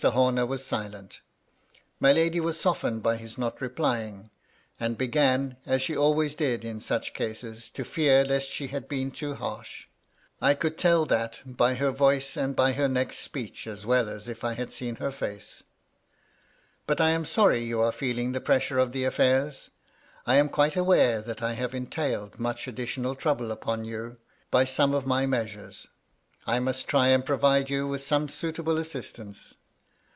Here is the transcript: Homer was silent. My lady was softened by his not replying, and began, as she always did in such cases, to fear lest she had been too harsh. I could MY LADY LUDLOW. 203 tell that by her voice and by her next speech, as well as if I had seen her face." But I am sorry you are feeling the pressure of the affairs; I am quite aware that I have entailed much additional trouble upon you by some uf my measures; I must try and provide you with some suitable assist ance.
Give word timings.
Homer 0.03 0.47
was 0.47 0.65
silent. 0.65 1.21
My 1.99 2.11
lady 2.11 2.39
was 2.39 2.59
softened 2.59 3.03
by 3.03 3.17
his 3.17 3.37
not 3.37 3.61
replying, 3.61 4.31
and 4.79 4.97
began, 4.97 5.57
as 5.63 5.83
she 5.83 5.95
always 5.95 6.33
did 6.33 6.65
in 6.65 6.81
such 6.81 7.13
cases, 7.13 7.69
to 7.69 7.85
fear 7.85 8.25
lest 8.25 8.49
she 8.49 8.69
had 8.69 8.87
been 8.87 9.11
too 9.11 9.35
harsh. 9.35 9.85
I 10.41 10.55
could 10.55 10.83
MY 10.83 10.89
LADY 10.89 10.97
LUDLOW. 11.01 11.05
203 11.05 11.37
tell 11.37 11.45
that 11.53 11.57
by 11.59 11.73
her 11.75 11.91
voice 11.91 12.35
and 12.35 12.55
by 12.55 12.71
her 12.71 12.87
next 12.87 13.19
speech, 13.19 13.67
as 13.67 13.85
well 13.85 14.09
as 14.09 14.27
if 14.27 14.43
I 14.43 14.53
had 14.53 14.73
seen 14.73 14.95
her 14.95 15.11
face." 15.11 15.61
But 16.87 16.99
I 16.99 17.11
am 17.11 17.23
sorry 17.23 17.59
you 17.63 17.79
are 17.81 17.91
feeling 17.91 18.31
the 18.31 18.41
pressure 18.41 18.79
of 18.79 18.93
the 18.93 19.03
affairs; 19.03 19.69
I 20.25 20.33
am 20.37 20.49
quite 20.49 20.75
aware 20.75 21.21
that 21.21 21.43
I 21.43 21.53
have 21.53 21.75
entailed 21.75 22.39
much 22.39 22.67
additional 22.67 23.13
trouble 23.13 23.51
upon 23.51 23.85
you 23.85 24.17
by 24.49 24.65
some 24.65 24.95
uf 24.95 25.05
my 25.05 25.27
measures; 25.27 25.89
I 26.47 26.59
must 26.59 26.87
try 26.87 27.09
and 27.09 27.23
provide 27.23 27.69
you 27.69 27.87
with 27.87 28.01
some 28.01 28.27
suitable 28.29 28.79
assist 28.79 29.19
ance. 29.19 29.55